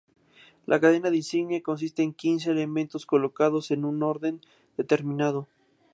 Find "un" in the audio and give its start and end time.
3.85-4.01